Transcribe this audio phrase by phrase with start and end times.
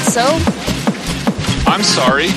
[0.00, 0.24] so?
[1.66, 2.28] I'm sorry.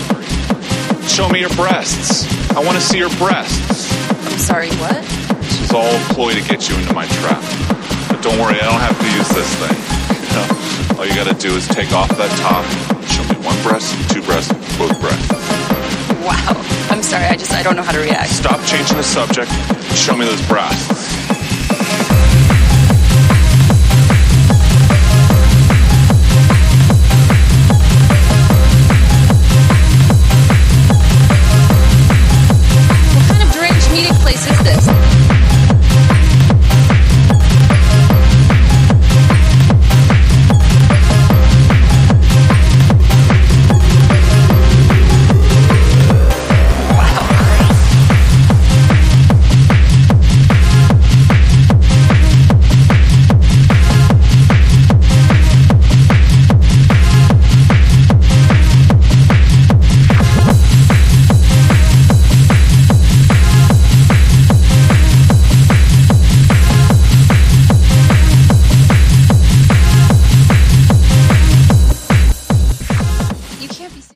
[1.08, 2.26] Show me your breasts.
[2.52, 3.92] I want to see your breasts.
[4.12, 5.04] I'm sorry, what?
[5.42, 7.42] This is all a ploy to get you into my trap.
[8.10, 9.78] But don't worry, I don't have to use this thing.
[10.24, 12.66] You know, all you gotta do is take off that top,
[13.08, 15.32] show me one breast, two breasts, both breasts.
[16.26, 16.56] Wow.
[16.90, 18.30] I'm sorry, I just, I don't know how to react.
[18.30, 19.52] Stop changing the subject.
[19.96, 21.35] Show me those breasts.
[34.86, 35.15] Yes.